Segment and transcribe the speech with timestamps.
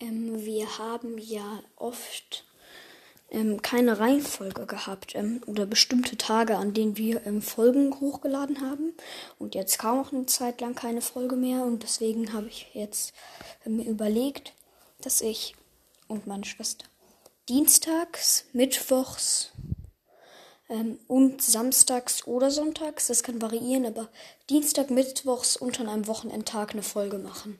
[0.00, 2.44] Ähm, wir haben ja oft
[3.30, 8.94] ähm, keine Reihenfolge gehabt ähm, oder bestimmte Tage, an denen wir ähm, Folgen hochgeladen haben.
[9.38, 11.64] Und jetzt kam auch eine Zeit lang keine Folge mehr.
[11.64, 13.12] Und deswegen habe ich jetzt
[13.64, 14.52] ähm, mir überlegt,
[15.00, 15.54] dass ich
[16.08, 16.86] und meine Schwester
[17.48, 19.52] dienstags, mittwochs
[20.68, 24.08] ähm, und samstags oder sonntags, das kann variieren, aber
[24.48, 27.58] Dienstag, mittwochs und an einem Wochenendtag eine Folge machen.